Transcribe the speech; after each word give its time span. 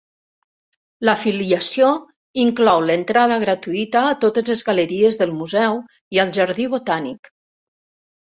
L'afiliació 1.07 1.89
inclou 2.43 2.79
l'entrada 2.85 3.37
gratuïta 3.43 4.01
a 4.13 4.15
totes 4.25 4.49
les 4.51 4.65
galeries 4.69 5.19
del 5.23 5.37
museu 5.41 5.77
i 6.17 6.23
al 6.25 6.33
jardí 6.39 6.65
botànic. 6.75 7.31